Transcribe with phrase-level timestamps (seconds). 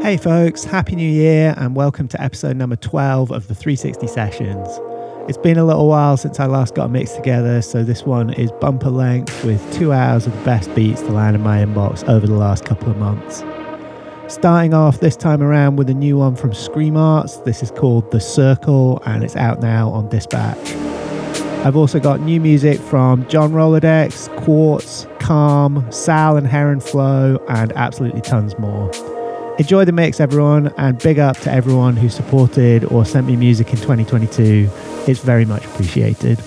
[0.00, 4.68] Hey, folks, Happy New Year, and welcome to episode number 12 of the 360 Sessions.
[5.28, 8.32] It's been a little while since I last got a mix together, so this one
[8.34, 12.08] is bumper length with two hours of the best beats to land in my inbox
[12.08, 13.42] over the last couple of months.
[14.32, 17.38] Starting off this time around with a new one from Screamarts.
[17.38, 20.74] This is called The Circle, and it's out now on Dispatch.
[21.66, 27.72] I've also got new music from John Rolodex, Quartz, Kharm, Sal and Heron Flow, and
[27.72, 28.90] absolutely tons more.
[29.58, 33.70] Enjoy the mix, everyone, and big up to everyone who supported or sent me music
[33.70, 34.70] in 2022.
[35.08, 36.38] It's very much appreciated.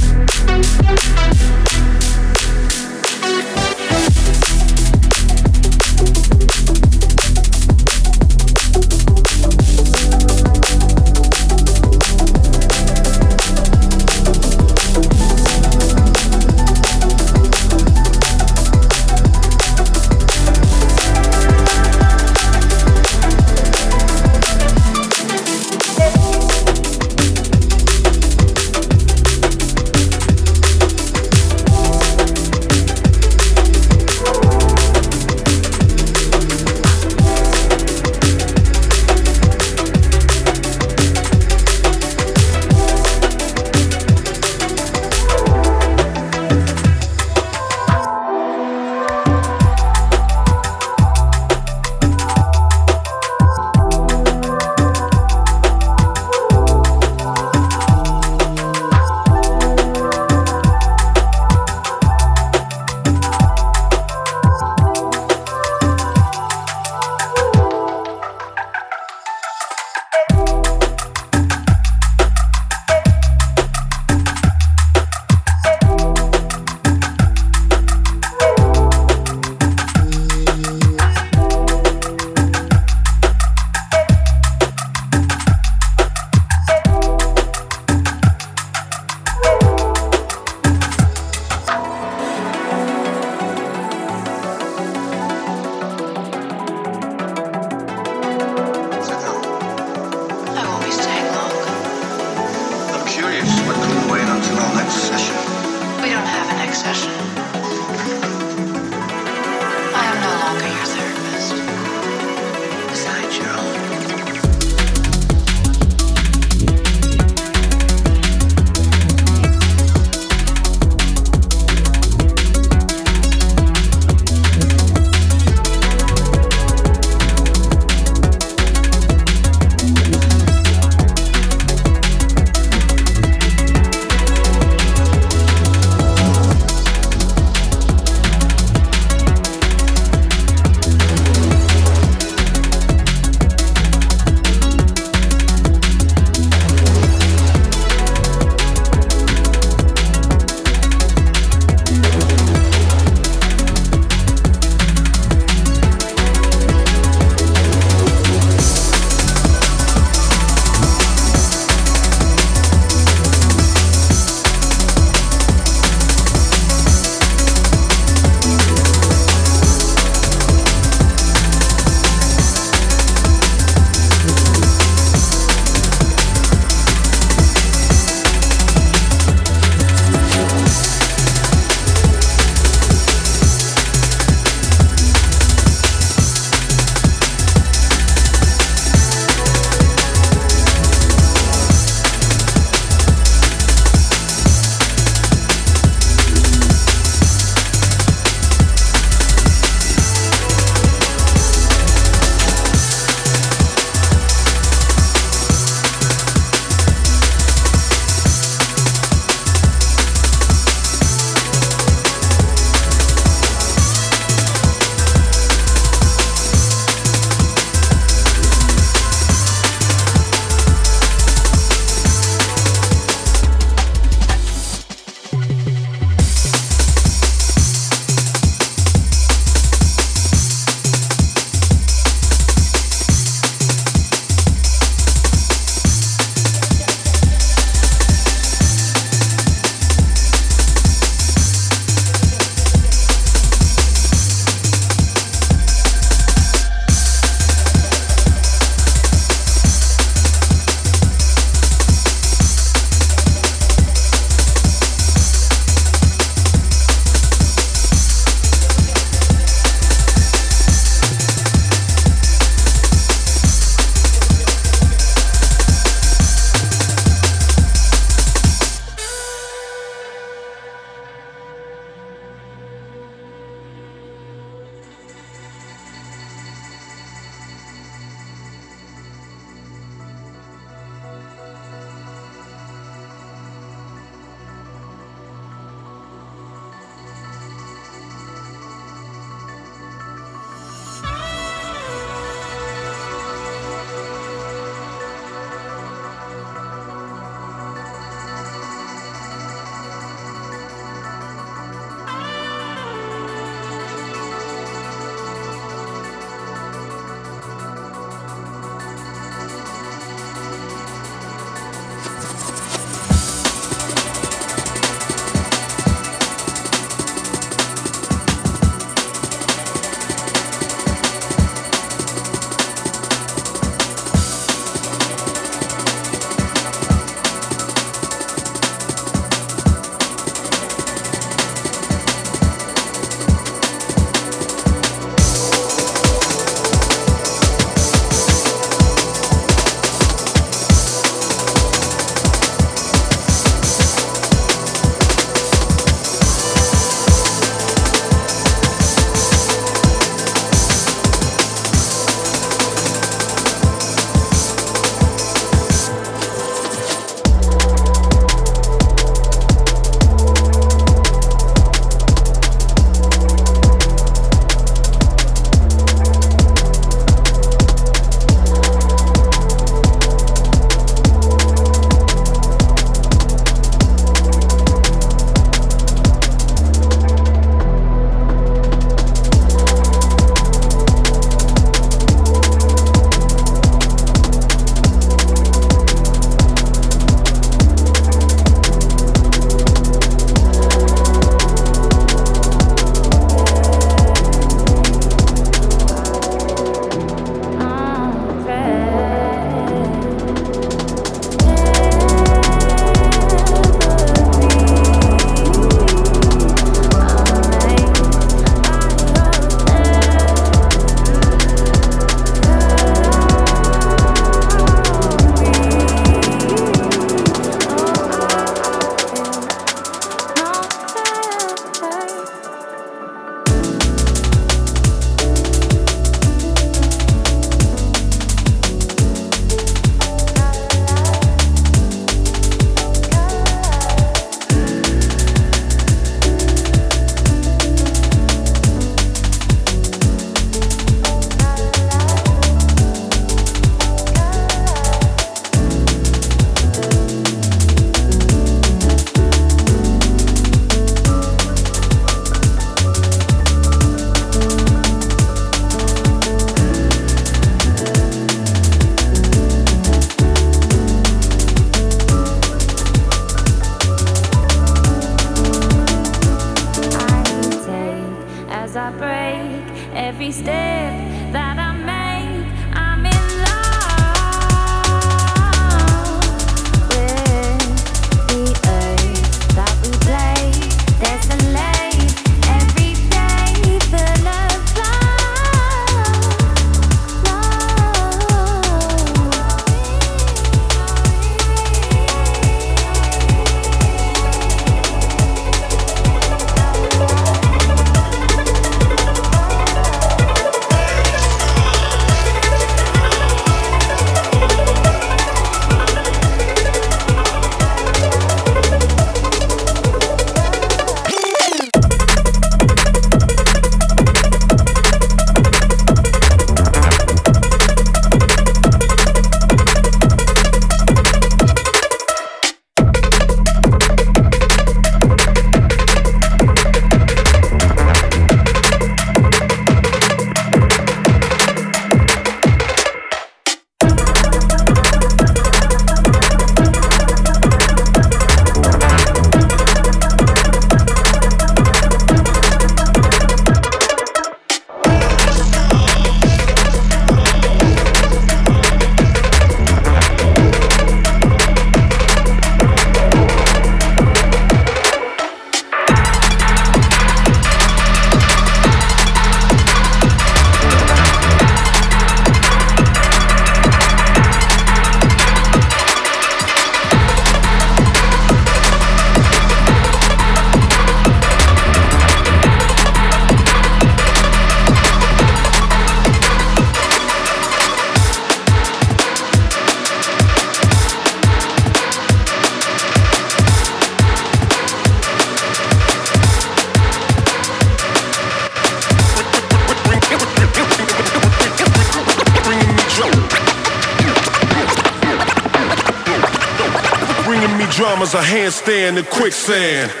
[598.71, 600.00] In quicksand.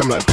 [0.00, 0.31] And we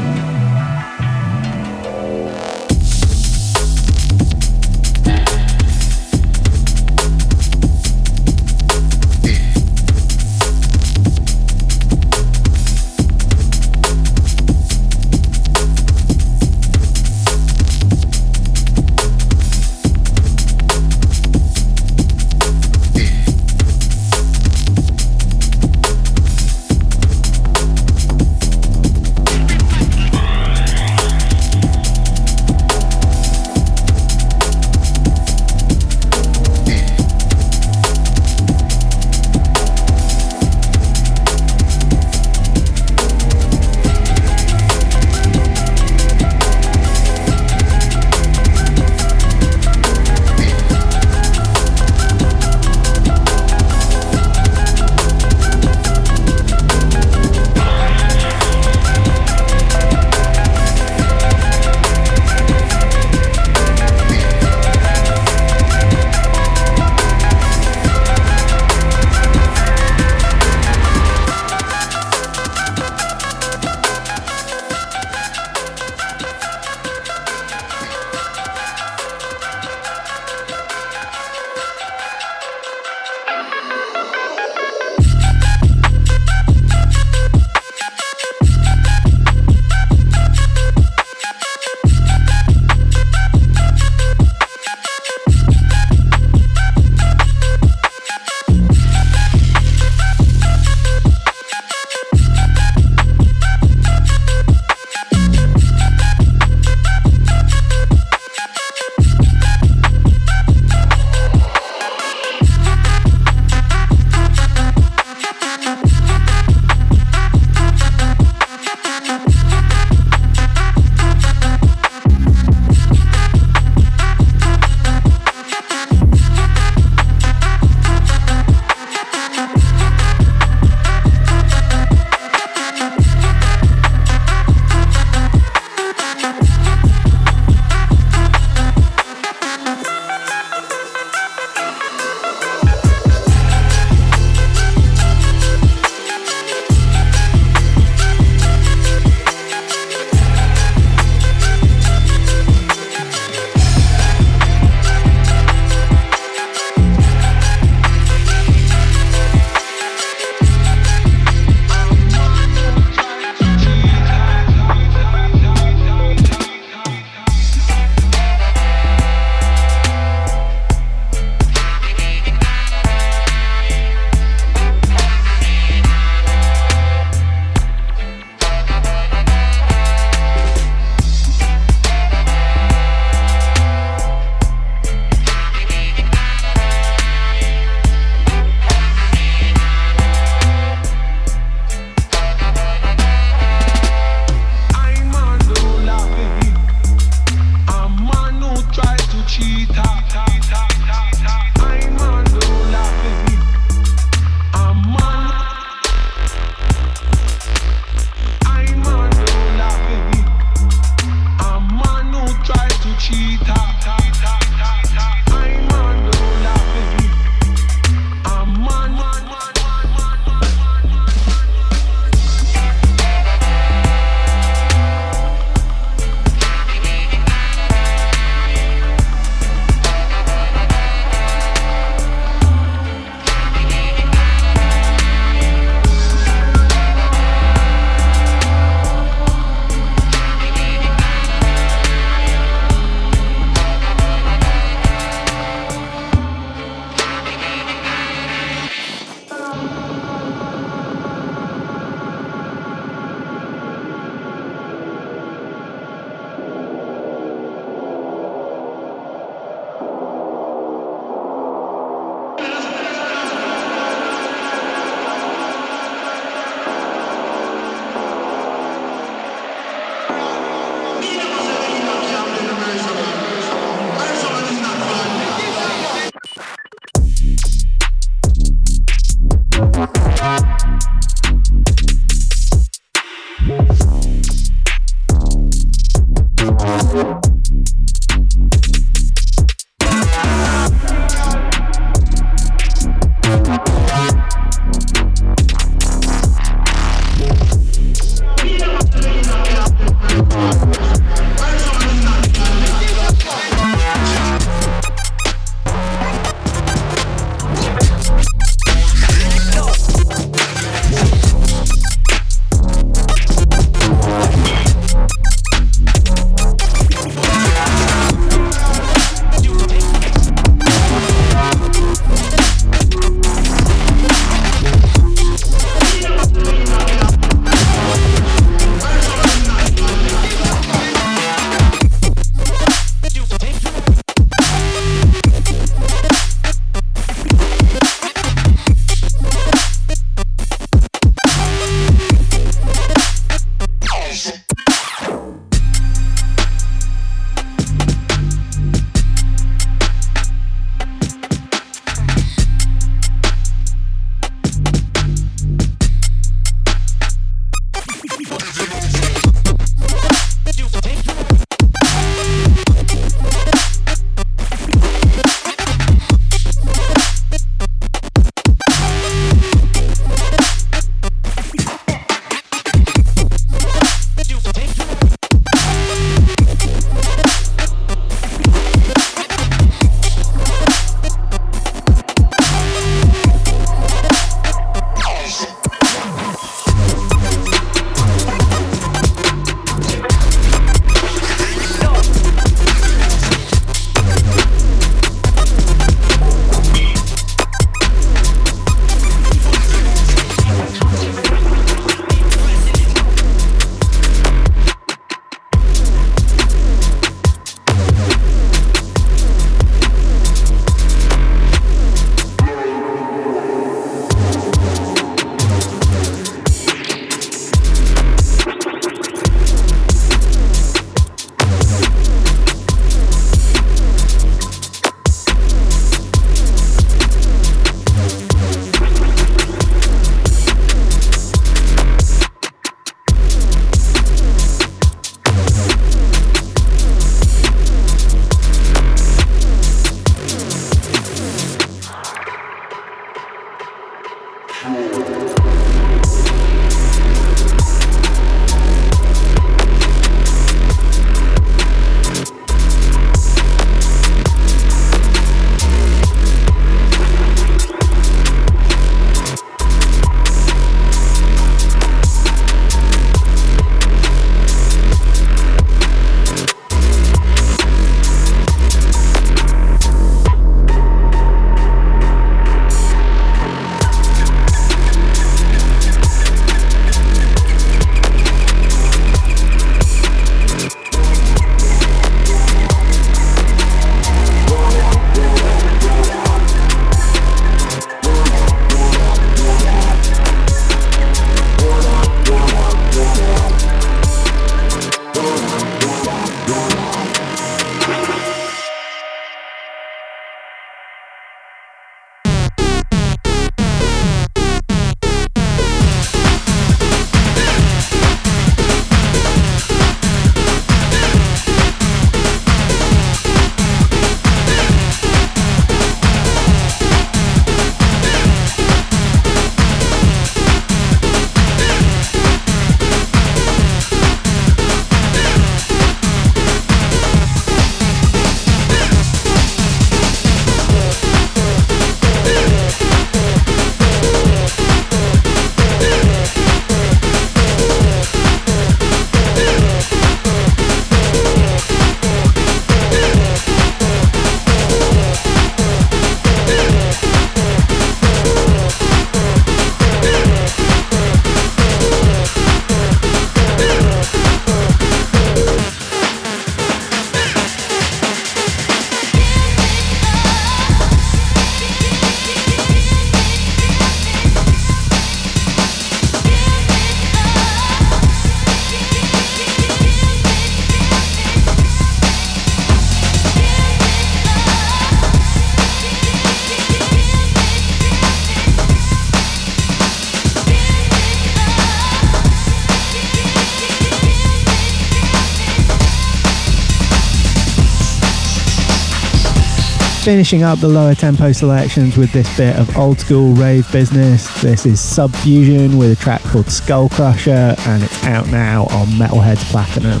[590.08, 594.26] Finishing up the lower tempo selections with this bit of old school rave business.
[594.40, 599.44] This is Subfusion with a track called Skull Crusher, and it's out now on Metalheadz
[599.50, 600.00] Platinum.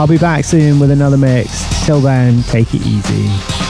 [0.00, 1.84] I'll be back soon with another mix.
[1.84, 3.69] Till then, take it easy.